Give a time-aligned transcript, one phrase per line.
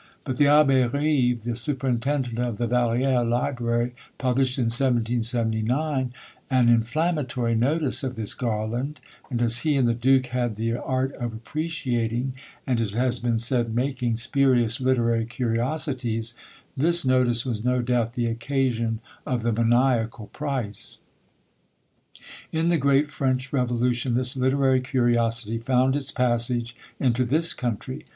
[0.23, 6.11] But the Abbé Rive, the superintendent of the Vallière library, published in 1779
[6.49, 11.13] an inflammatory notice of this garland; and as he and the duke had the art
[11.17, 12.33] of appreciating,
[12.65, 16.33] and it has been said making spurious literary curiosities,
[16.75, 20.97] this notice was no doubt the occasion of the maniacal price.
[22.51, 28.05] In the great French Revolution, this literary curiosity found its passage into this country.